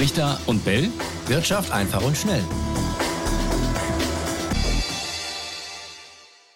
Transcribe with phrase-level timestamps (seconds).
[0.00, 0.88] Brichter und Bell.
[1.26, 2.42] Wirtschaft einfach und schnell.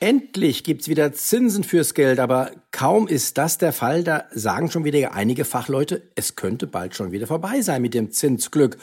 [0.00, 4.86] Endlich gibt's wieder Zinsen fürs Geld, aber kaum ist das der Fall, da sagen schon
[4.86, 8.78] wieder einige Fachleute, es könnte bald schon wieder vorbei sein mit dem Zinsglück.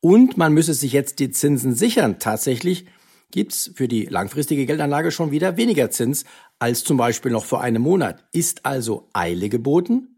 [0.00, 2.18] Und man müsse sich jetzt die Zinsen sichern.
[2.18, 2.86] Tatsächlich
[3.30, 6.24] gibt's für die langfristige Geldanlage schon wieder weniger Zins
[6.58, 8.24] als zum Beispiel noch vor einem Monat.
[8.32, 10.16] Ist also Eile geboten?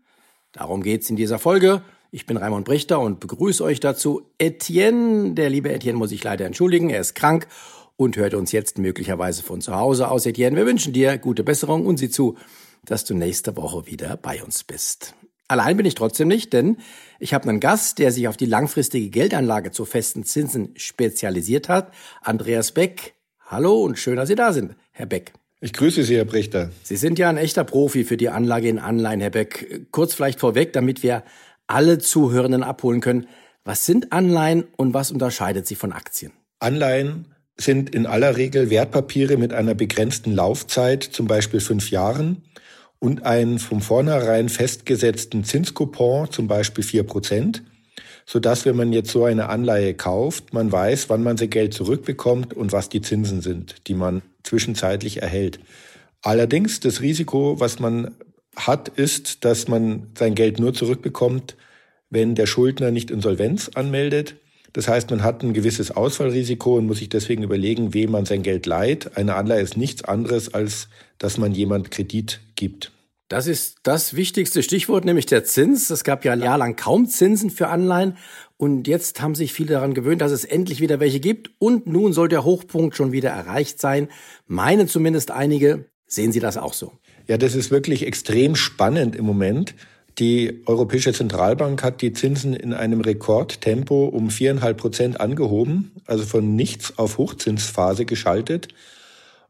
[0.53, 1.83] Darum geht's in dieser Folge.
[2.11, 4.23] Ich bin Raimund Brichter und begrüße euch dazu.
[4.38, 7.46] Etienne, der liebe Etienne muss ich leider entschuldigen, er ist krank
[7.96, 10.24] und hört uns jetzt möglicherweise von zu Hause aus.
[10.24, 12.38] Etienne, wir wünschen dir gute Besserung und sieh zu,
[12.86, 15.14] dass du nächste Woche wieder bei uns bist.
[15.48, 16.78] Allein bin ich trotzdem nicht, denn
[17.19, 21.92] ich habe einen Gast, der sich auf die langfristige Geldanlage zu festen Zinsen spezialisiert hat,
[22.22, 23.16] Andreas Beck.
[23.45, 25.34] Hallo und schön, dass Sie da sind, Herr Beck.
[25.61, 26.70] Ich grüße Sie, Herr Brichter.
[26.84, 29.88] Sie sind ja ein echter Profi für die Anlage in Anleihen, Herr Beck.
[29.91, 31.25] Kurz vielleicht vorweg, damit wir
[31.68, 33.28] alle Zuhörenden abholen können.
[33.64, 36.33] Was sind Anleihen und was unterscheidet sie von Aktien?
[36.58, 42.42] Anleihen sind in aller Regel Wertpapiere mit einer begrenzten Laufzeit, zum Beispiel fünf Jahren,
[42.98, 47.62] und einen von vornherein festgesetzten Zinskupon, zum Beispiel vier Prozent,
[48.27, 52.55] sodass, wenn man jetzt so eine Anleihe kauft, man weiß, wann man sein Geld zurückbekommt
[52.55, 55.60] und was die Zinsen sind, die man zwischenzeitlich erhält.
[56.22, 58.14] Allerdings das Risiko, was man
[58.67, 61.56] hat, ist, dass man sein Geld nur zurückbekommt,
[62.11, 64.37] wenn der Schuldner nicht Insolvenz anmeldet
[64.73, 68.42] das heißt, man hat ein gewisses Ausfallrisiko und muss sich deswegen überlegen, wem man sein
[68.42, 69.17] Geld leiht.
[69.17, 72.92] Eine Anleihe ist nichts anderes, als dass man jemand Kredit gibt.
[73.28, 75.91] Das ist das wichtigste Stichwort, nämlich der Zins.
[75.91, 78.17] Es gab ja ein Jahr lang kaum Zinsen für Anleihen.
[78.56, 81.50] Und jetzt haben sich viele daran gewöhnt, dass es endlich wieder welche gibt.
[81.59, 84.09] Und nun soll der Hochpunkt schon wieder erreicht sein.
[84.47, 85.87] Meinen zumindest einige.
[86.06, 86.93] Sehen Sie das auch so?
[87.29, 89.75] Ja, das ist wirklich extrem spannend im Moment.
[90.19, 96.56] Die Europäische Zentralbank hat die Zinsen in einem Rekordtempo um viereinhalb Prozent angehoben, also von
[96.56, 98.69] nichts auf Hochzinsphase geschaltet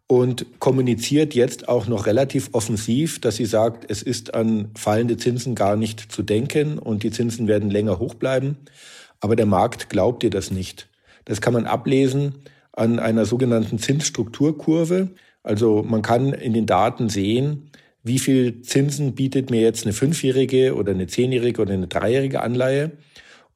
[0.08, 5.54] und kommuniziert jetzt auch noch relativ offensiv, dass sie sagt, es ist an fallende Zinsen
[5.54, 8.56] gar nicht zu denken und die Zinsen werden länger hoch bleiben.
[9.20, 10.88] Aber der Markt glaubt ihr das nicht.
[11.26, 12.34] Das kann man ablesen
[12.72, 15.10] an einer sogenannten Zinsstrukturkurve.
[15.42, 17.67] Also man kann in den Daten sehen,
[18.08, 22.90] wie viel Zinsen bietet mir jetzt eine fünfjährige oder eine zehnjährige oder eine dreijährige Anleihe.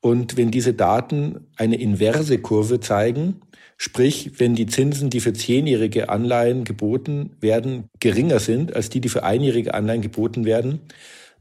[0.00, 3.40] Und wenn diese Daten eine inverse Kurve zeigen,
[3.76, 9.08] sprich, wenn die Zinsen, die für zehnjährige Anleihen geboten werden, geringer sind als die, die
[9.08, 10.80] für einjährige Anleihen geboten werden,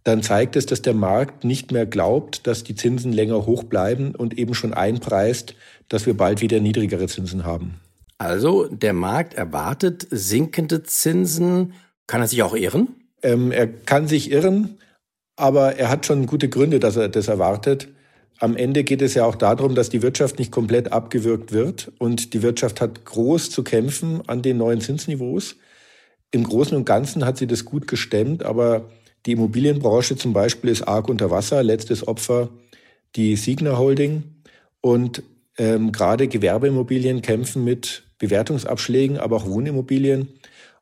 [0.03, 4.16] dann zeigt es, dass der Markt nicht mehr glaubt, dass die Zinsen länger hoch bleiben
[4.16, 5.55] und eben schon einpreist,
[5.89, 7.79] dass wir bald wieder niedrigere Zinsen haben.
[8.17, 11.73] Also der Markt erwartet sinkende Zinsen.
[12.07, 12.89] Kann er sich auch irren?
[13.24, 14.78] Ähm, er kann sich irren,
[15.36, 17.90] aber er hat schon gute Gründe, dass er das erwartet.
[18.40, 22.34] Am Ende geht es ja auch darum, dass die Wirtschaft nicht komplett abgewürgt wird und
[22.34, 25.58] die Wirtschaft hat groß zu kämpfen an den neuen Zinsniveaus.
[26.32, 28.90] Im Großen und Ganzen hat sie das gut gestemmt, aber
[29.26, 31.62] die Immobilienbranche zum Beispiel ist arg unter Wasser.
[31.62, 32.50] Letztes Opfer
[33.16, 34.24] die Signa Holding
[34.80, 35.22] und
[35.58, 40.30] ähm, gerade Gewerbeimmobilien kämpfen mit Bewertungsabschlägen, aber auch Wohnimmobilien.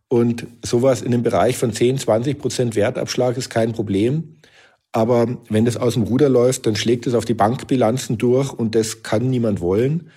[0.10, 4.36] Und sowas in dem Bereich von 10, 20 Prozent Wertabschlag ist kein Problem.
[4.92, 8.74] Aber wenn das aus dem Ruder läuft, dann schlägt es auf die Bankbilanzen durch und
[8.74, 10.10] das kann niemand wollen.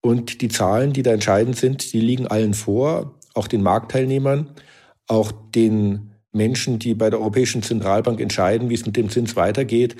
[0.00, 4.50] Und die Zahlen, die da entscheidend sind, die liegen allen vor, auch den Marktteilnehmern,
[5.08, 9.96] auch den Menschen, die bei der Europäischen Zentralbank entscheiden, wie es mit dem Zins weitergeht.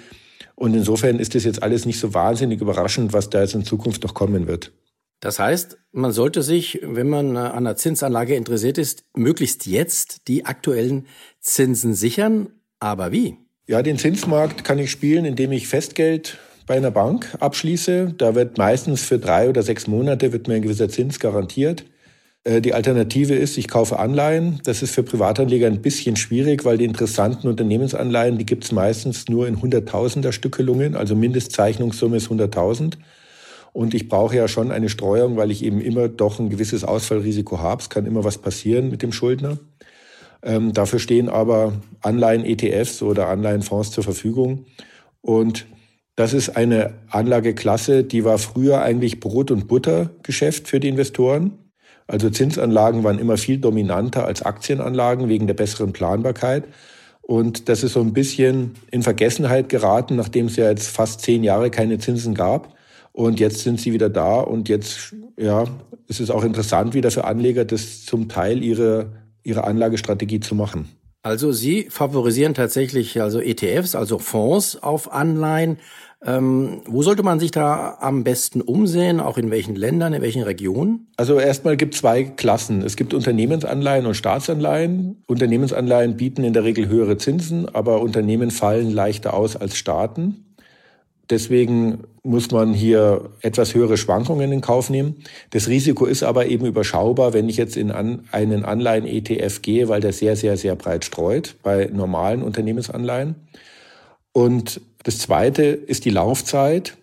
[0.55, 4.05] Und insofern ist das jetzt alles nicht so wahnsinnig überraschend, was da jetzt in Zukunft
[4.05, 4.73] noch kommen wird.
[5.21, 10.47] Das heißt, man sollte sich, wenn man an einer Zinsanlage interessiert ist, möglichst jetzt die
[10.47, 11.07] aktuellen
[11.41, 12.49] Zinsen sichern.
[12.79, 13.37] Aber wie?
[13.67, 18.15] Ja, den Zinsmarkt kann ich spielen, indem ich Festgeld bei einer Bank abschließe.
[18.17, 21.85] Da wird meistens für drei oder sechs Monate wird mir ein gewisser Zins garantiert.
[22.45, 24.61] Äh, die Alternative ist, ich kaufe Anleihen.
[24.65, 29.29] Das ist für Privatanleger ein bisschen schwierig, weil die interessanten Unternehmensanleihen, die gibt es meistens
[29.29, 32.95] nur in Hunderttausender Stückelungen, also Mindestzeichnungssumme ist 100.000.
[33.73, 37.61] Und ich brauche ja schon eine Streuung, weil ich eben immer doch ein gewisses Ausfallrisiko
[37.61, 37.83] habe.
[37.83, 39.59] Es kann immer was passieren mit dem Schuldner.
[40.43, 44.65] Ähm, dafür stehen aber Anleihen-ETFs oder Anleihenfonds zur Verfügung.
[45.21, 45.67] Und
[46.17, 51.53] das ist eine Anlageklasse, die war früher eigentlich Brot- und Buttergeschäft für die Investoren.
[52.07, 56.65] Also Zinsanlagen waren immer viel dominanter als Aktienanlagen wegen der besseren Planbarkeit.
[57.23, 61.45] Und das ist so ein bisschen in Vergessenheit geraten, nachdem es ja jetzt fast zehn
[61.45, 62.75] Jahre keine Zinsen gab.
[63.13, 65.65] Und jetzt sind sie wieder da und jetzt, ja,
[66.07, 69.13] ist es auch interessant wieder für Anleger, das zum Teil ihre,
[69.43, 70.89] ihre Anlagestrategie zu machen.
[71.23, 75.79] Also Sie favorisieren tatsächlich also ETFs, also Fonds auf Anleihen.
[76.23, 80.43] Ähm, wo sollte man sich da am besten umsehen, auch in welchen Ländern, in welchen
[80.43, 81.09] Regionen?
[81.17, 82.83] Also erstmal gibt es zwei Klassen.
[82.83, 85.23] Es gibt Unternehmensanleihen und Staatsanleihen.
[85.27, 90.50] Unternehmensanleihen bieten in der Regel höhere Zinsen, aber Unternehmen fallen leichter aus als Staaten.
[91.31, 95.23] Deswegen muss man hier etwas höhere Schwankungen in Kauf nehmen.
[95.51, 100.13] Das Risiko ist aber eben überschaubar, wenn ich jetzt in einen Anleihen-ETF gehe, weil der
[100.13, 103.37] sehr, sehr, sehr breit streut bei normalen Unternehmensanleihen.
[104.33, 106.97] Und das Zweite ist die Laufzeit.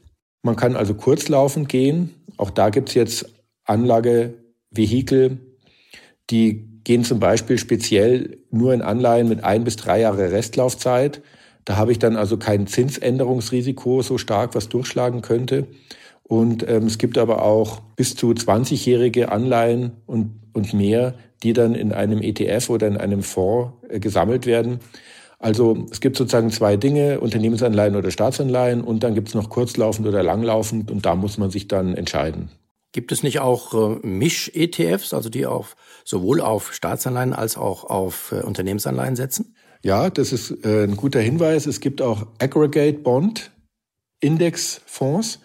[0.44, 2.14] Man kann also kurzlaufend gehen.
[2.38, 3.30] Auch da gibt es jetzt
[3.64, 5.38] Anlagevehikel,
[6.30, 11.22] die gehen zum Beispiel speziell nur in Anleihen mit ein bis drei Jahre Restlaufzeit.
[11.68, 15.68] Da habe ich dann also kein Zinsänderungsrisiko so stark, was durchschlagen könnte.
[16.24, 21.76] Und ähm, es gibt aber auch bis zu 20-jährige Anleihen und, und mehr, die dann
[21.76, 24.80] in einem ETF oder in einem Fonds äh, gesammelt werden.
[25.40, 30.08] Also es gibt sozusagen zwei Dinge, Unternehmensanleihen oder Staatsanleihen und dann gibt es noch kurzlaufend
[30.08, 32.50] oder langlaufend und da muss man sich dann entscheiden.
[32.94, 35.76] Gibt es nicht auch äh, Misch-ETFs, also die auf,
[36.06, 39.54] sowohl auf Staatsanleihen als auch auf äh, Unternehmensanleihen setzen?
[39.84, 41.66] Ja, das ist äh, ein guter Hinweis.
[41.66, 43.52] Es gibt auch Aggregate Bond
[44.20, 45.40] Indexfonds.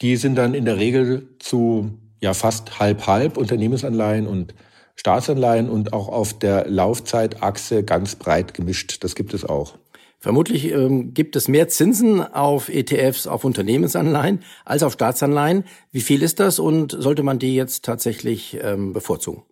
[0.00, 4.54] Die sind dann in der Regel zu ja fast halb halb Unternehmensanleihen und
[4.96, 9.02] Staatsanleihen und auch auf der Laufzeitachse ganz breit gemischt.
[9.02, 9.78] Das gibt es auch.
[10.18, 15.64] Vermutlich ähm, gibt es mehr Zinsen auf ETFs, auf Unternehmensanleihen als auf Staatsanleihen.
[15.92, 19.42] Wie viel ist das und sollte man die jetzt tatsächlich ähm, bevorzugen?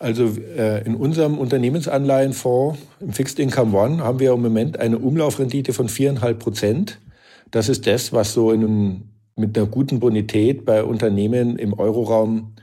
[0.00, 5.74] Also äh, in unserem Unternehmensanleihenfonds im Fixed Income One haben wir im Moment eine Umlaufrendite
[5.74, 6.98] von viereinhalb Prozent.
[7.50, 9.02] Das ist das, was so in einem,
[9.36, 12.54] mit einer guten Bonität bei Unternehmen im Euroraum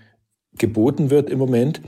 [0.58, 1.80] geboten wird im Moment.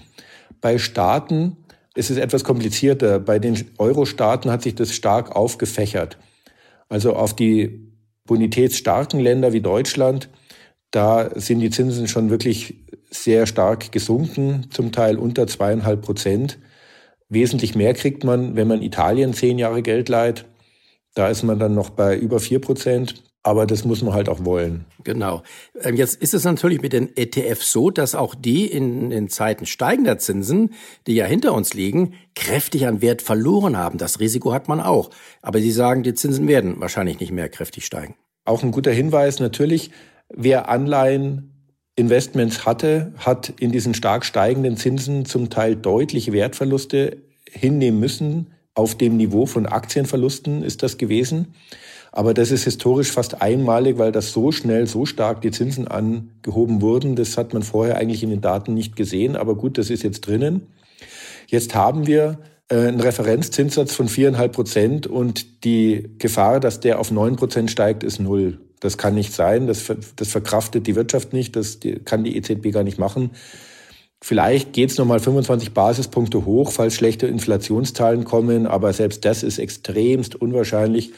[0.61, 1.57] Bei Staaten
[1.95, 3.19] ist es etwas komplizierter.
[3.19, 6.19] Bei den Euro-Staaten hat sich das stark aufgefächert.
[6.89, 7.91] Also auf die
[8.25, 10.29] bonitätsstarken Länder wie Deutschland,
[10.91, 16.59] da sind die Zinsen schon wirklich sehr stark gesunken, zum Teil unter zweieinhalb Prozent.
[17.29, 20.45] Wesentlich mehr kriegt man, wenn man Italien zehn Jahre Geld leiht.
[21.13, 23.23] Da ist man dann noch bei über vier Prozent.
[23.41, 24.85] Aber das muss man halt auch wollen.
[25.03, 25.43] Genau.
[25.81, 29.65] Ähm, jetzt ist es natürlich mit den ETFs so, dass auch die in, in Zeiten
[29.65, 30.73] steigender Zinsen,
[31.07, 33.97] die ja hinter uns liegen, kräftig an Wert verloren haben.
[33.97, 35.09] Das Risiko hat man auch.
[35.41, 38.15] Aber Sie sagen, die Zinsen werden wahrscheinlich nicht mehr kräftig steigen.
[38.43, 39.91] Auch ein guter Hinweis natürlich,
[40.29, 41.58] wer Anleihen
[41.99, 47.17] Investments hatte, hat in diesen stark steigenden Zinsen zum Teil deutliche Wertverluste
[47.51, 48.47] hinnehmen müssen.
[48.73, 51.53] Auf dem Niveau von Aktienverlusten ist das gewesen.
[52.11, 56.81] Aber das ist historisch fast einmalig, weil das so schnell, so stark die Zinsen angehoben
[56.81, 57.15] wurden.
[57.15, 59.35] Das hat man vorher eigentlich in den Daten nicht gesehen.
[59.35, 60.67] Aber gut, das ist jetzt drinnen.
[61.47, 67.11] Jetzt haben wir äh, einen Referenzzinssatz von viereinhalb Prozent und die Gefahr, dass der auf
[67.11, 68.59] neun Prozent steigt, ist null.
[68.79, 69.67] Das kann nicht sein.
[69.67, 71.55] Das, das verkraftet die Wirtschaft nicht.
[71.55, 73.31] Das kann die EZB gar nicht machen.
[74.21, 79.59] Vielleicht geht es nochmal 25 Basispunkte hoch, falls schlechte Inflationszahlen kommen, aber selbst das ist
[79.59, 81.13] extremst unwahrscheinlich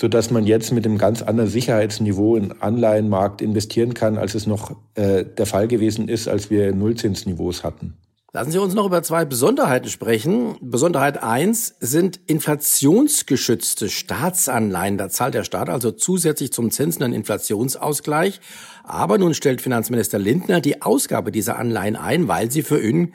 [0.00, 4.46] so dass man jetzt mit einem ganz anderen Sicherheitsniveau in Anleihenmarkt investieren kann, als es
[4.46, 7.98] noch äh, der Fall gewesen ist, als wir Nullzinsniveaus hatten.
[8.32, 10.56] Lassen Sie uns noch über zwei Besonderheiten sprechen.
[10.60, 14.98] Besonderheit eins sind inflationsgeschützte Staatsanleihen.
[14.98, 18.40] Da zahlt der Staat also zusätzlich zum Zinsen einen Inflationsausgleich.
[18.84, 23.14] Aber nun stellt Finanzminister Lindner die Ausgabe dieser Anleihen ein, weil sie für ihn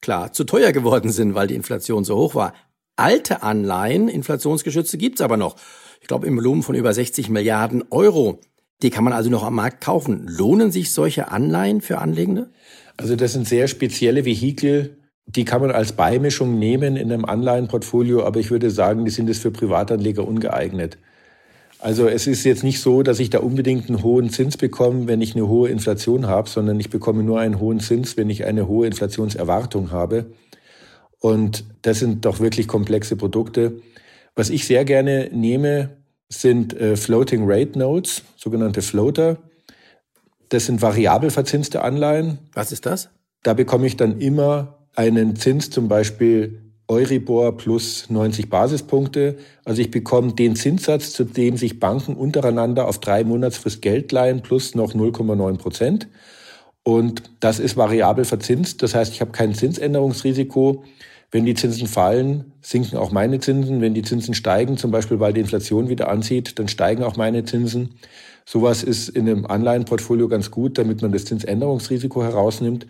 [0.00, 2.54] klar zu teuer geworden sind, weil die Inflation so hoch war.
[2.94, 5.56] Alte Anleihen, inflationsgeschützte, gibt's aber noch
[6.06, 8.40] ich glaube, im Volumen von über 60 Milliarden Euro.
[8.82, 10.26] Die kann man also noch am Markt kaufen.
[10.26, 12.50] Lohnen sich solche Anleihen für Anlegende?
[12.96, 18.24] Also das sind sehr spezielle Vehikel, die kann man als Beimischung nehmen in einem Anleihenportfolio,
[18.24, 20.98] aber ich würde sagen, die sind es für Privatanleger ungeeignet.
[21.78, 25.20] Also es ist jetzt nicht so, dass ich da unbedingt einen hohen Zins bekomme, wenn
[25.20, 28.66] ich eine hohe Inflation habe, sondern ich bekomme nur einen hohen Zins, wenn ich eine
[28.66, 30.26] hohe Inflationserwartung habe.
[31.18, 33.82] Und das sind doch wirklich komplexe Produkte.
[34.34, 35.90] Was ich sehr gerne nehme,
[36.28, 39.38] sind äh, Floating Rate Notes, sogenannte Floater.
[40.48, 42.38] Das sind variabel verzinste Anleihen.
[42.52, 43.10] Was ist das?
[43.42, 49.36] Da bekomme ich dann immer einen Zins, zum Beispiel Euribor plus 90 Basispunkte.
[49.64, 54.42] Also ich bekomme den Zinssatz, zu dem sich Banken untereinander auf drei Monatsfrist Geld leihen,
[54.42, 56.08] plus noch 0,9 Prozent.
[56.84, 58.82] Und das ist variabel verzinst.
[58.82, 60.84] Das heißt, ich habe kein Zinsänderungsrisiko.
[61.30, 63.80] Wenn die Zinsen fallen, sinken auch meine Zinsen.
[63.80, 67.44] Wenn die Zinsen steigen, zum Beispiel weil die Inflation wieder anzieht, dann steigen auch meine
[67.44, 67.96] Zinsen.
[68.44, 72.86] Sowas ist in einem Anleihenportfolio ganz gut, damit man das Zinsänderungsrisiko herausnimmt.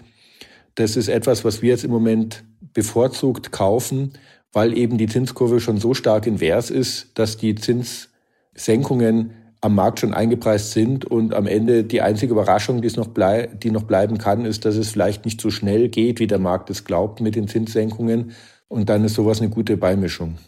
[0.75, 4.12] Das ist etwas, was wir jetzt im Moment bevorzugt kaufen,
[4.52, 9.31] weil eben die Zinskurve schon so stark invers ist, dass die Zinssenkungen
[9.66, 13.49] am Markt schon eingepreist sind und am Ende die einzige Überraschung, die, es noch blei
[13.49, 16.70] die noch bleiben kann, ist, dass es vielleicht nicht so schnell geht, wie der Markt
[16.70, 18.32] es glaubt mit den Zinssenkungen.
[18.68, 20.38] Und dann ist sowas eine gute Beimischung.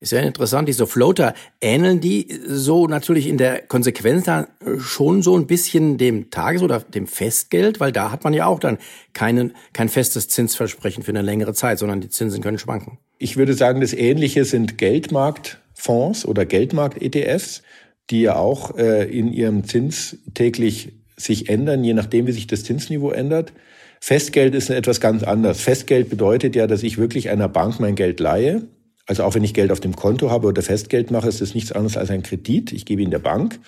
[0.00, 5.36] Ist ja interessant, diese Floater, ähneln die so natürlich in der Konsequenz dann schon so
[5.36, 8.78] ein bisschen dem Tages- oder dem Festgeld, weil da hat man ja auch dann
[9.12, 12.98] keinen, kein festes Zinsversprechen für eine längere Zeit, sondern die Zinsen können schwanken.
[13.18, 17.62] Ich würde sagen, das Ähnliche sind Geldmarktfonds oder Geldmarkt-ETFs,
[18.10, 22.64] die ja auch äh, in ihrem Zins täglich sich ändern, je nachdem, wie sich das
[22.64, 23.52] Zinsniveau ändert.
[24.00, 25.60] Festgeld ist etwas ganz anderes.
[25.60, 28.68] Festgeld bedeutet ja, dass ich wirklich einer Bank mein Geld leihe
[29.06, 31.72] also auch wenn ich Geld auf dem Konto habe oder Festgeld mache, ist das nichts
[31.72, 32.72] anderes als ein Kredit.
[32.72, 33.60] Ich gebe ihn der Bank.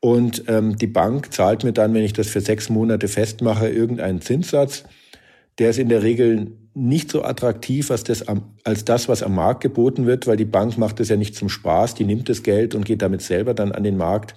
[0.00, 4.20] Und ähm, die Bank zahlt mir dann, wenn ich das für sechs Monate festmache, irgendeinen
[4.20, 4.84] Zinssatz.
[5.58, 8.24] Der ist in der Regel nicht so attraktiv als das,
[8.64, 11.48] als das, was am Markt geboten wird, weil die Bank macht das ja nicht zum
[11.48, 11.94] Spaß.
[11.94, 14.34] Die nimmt das Geld und geht damit selber dann an den Markt.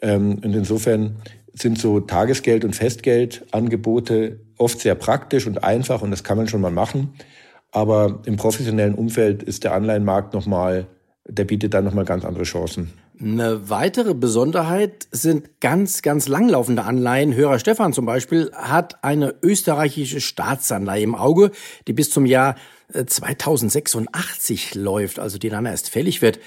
[0.00, 1.16] Ähm, und insofern
[1.52, 6.62] sind so Tagesgeld- und Festgeldangebote oft sehr praktisch und einfach und das kann man schon
[6.62, 7.12] mal machen.
[7.70, 10.86] Aber im professionellen Umfeld ist der Anleihenmarkt nochmal,
[11.26, 12.94] der bietet dann nochmal ganz andere Chancen.
[13.20, 17.34] Eine weitere Besonderheit sind ganz, ganz langlaufende Anleihen.
[17.34, 21.50] Hörer Stefan zum Beispiel hat eine österreichische Staatsanleihe im Auge,
[21.88, 22.54] die bis zum Jahr
[22.92, 26.38] 2086 äh, läuft, also die dann erst fällig wird.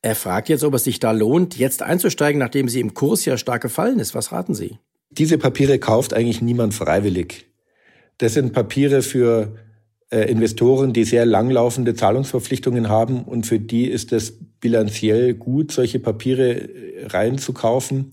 [0.00, 3.36] Er fragt jetzt, ob es sich da lohnt, jetzt einzusteigen, nachdem sie im Kurs ja
[3.36, 4.14] stark gefallen ist.
[4.14, 4.78] Was raten Sie?
[5.10, 7.46] Diese Papiere kauft eigentlich niemand freiwillig.
[8.18, 9.56] Das sind Papiere für
[10.10, 16.52] Investoren, die sehr langlaufende Zahlungsverpflichtungen haben und für die ist es bilanziell gut, solche Papiere
[16.54, 18.12] äh, reinzukaufen.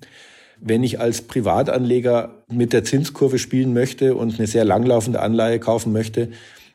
[0.60, 5.92] Wenn ich als Privatanleger mit der Zinskurve spielen möchte und eine sehr langlaufende Anleihe kaufen
[5.92, 6.30] möchte,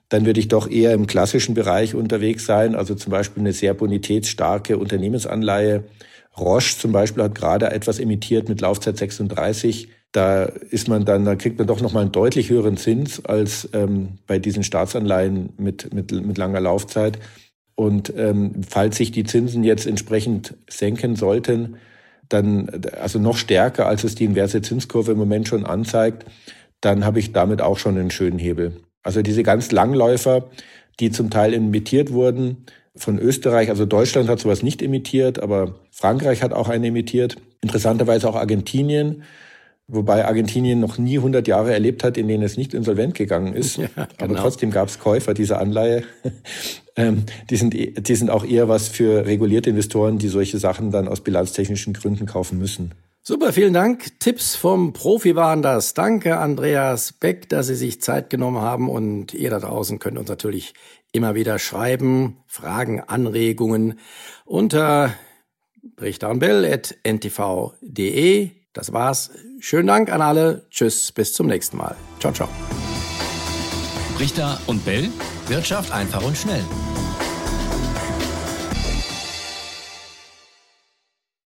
[0.08, 3.74] dann würde ich doch eher im klassischen Bereich unterwegs sein, also zum Beispiel eine sehr
[3.74, 5.84] bonitätsstarke Unternehmensanleihe.
[6.38, 11.36] Roche zum Beispiel hat gerade etwas emittiert mit Laufzeit 36 da ist man dann, da
[11.36, 16.12] kriegt man doch nochmal einen deutlich höheren Zins als ähm, bei diesen Staatsanleihen mit, mit,
[16.12, 17.18] mit langer Laufzeit.
[17.74, 21.76] Und ähm, falls sich die Zinsen jetzt entsprechend senken sollten,
[22.28, 22.68] dann
[23.00, 26.24] also noch stärker, als es die inverse Zinskurve im Moment schon anzeigt,
[26.80, 28.80] dann habe ich damit auch schon einen schönen Hebel.
[29.02, 30.50] Also diese ganz Langläufer,
[31.00, 36.42] die zum Teil emittiert wurden von Österreich, also Deutschland hat sowas nicht emittiert, aber Frankreich
[36.42, 37.36] hat auch einen emittiert.
[37.60, 39.22] Interessanterweise auch Argentinien
[39.90, 43.78] Wobei Argentinien noch nie 100 Jahre erlebt hat, in denen es nicht insolvent gegangen ist.
[43.88, 44.06] Ja, genau.
[44.18, 46.02] Aber trotzdem gab es Käufer dieser Anleihe.
[46.96, 50.90] ähm, die, sind, e, die sind auch eher was für regulierte Investoren, die solche Sachen
[50.90, 52.92] dann aus bilanztechnischen Gründen kaufen müssen.
[53.22, 54.20] Super, vielen Dank.
[54.20, 55.94] Tipps vom Profi waren das.
[55.94, 58.90] Danke, Andreas Beck, dass Sie sich Zeit genommen haben.
[58.90, 60.74] Und ihr da draußen könnt uns natürlich
[61.12, 63.98] immer wieder schreiben, Fragen, Anregungen
[64.44, 65.14] unter
[65.96, 68.57] brichtaunbell.ntv.de.
[68.72, 69.30] Das war's.
[69.60, 70.66] Schönen Dank an alle.
[70.70, 71.96] Tschüss, bis zum nächsten Mal.
[72.20, 72.48] Ciao, ciao.
[74.18, 75.10] Richter und Bell.
[75.46, 76.64] Wirtschaft einfach und schnell.